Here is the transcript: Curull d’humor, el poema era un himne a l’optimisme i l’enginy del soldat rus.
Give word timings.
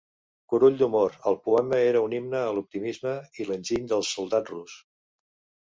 Curull 0.53 0.79
d’humor, 0.79 1.17
el 1.31 1.37
poema 1.49 1.79
era 1.89 2.01
un 2.07 2.17
himne 2.19 2.41
a 2.41 2.49
l’optimisme 2.55 3.13
i 3.43 3.47
l’enginy 3.51 3.87
del 3.93 4.07
soldat 4.17 4.55
rus. 4.57 4.81